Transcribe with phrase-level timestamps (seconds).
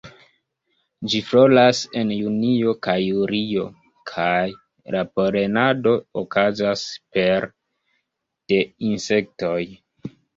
[1.13, 3.65] Ĝi floras en junio kaj julio,
[4.11, 4.39] kaj
[4.95, 5.93] la polenado
[6.23, 6.87] okazas
[7.19, 7.51] pere
[8.53, 8.59] de
[8.89, 9.61] insektoj.